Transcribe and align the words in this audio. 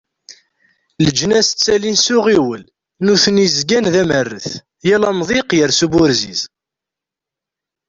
Leǧnas 1.05 1.47
ttalin 1.49 1.97
s 2.05 2.07
uɣiwel, 2.17 2.63
nutni 3.05 3.47
zgan 3.55 3.85
d 3.93 3.95
amerret, 4.01 4.47
yal 4.87 5.03
amḍiq 5.09 5.49
yers 5.57 5.79
uburziz. 5.85 6.41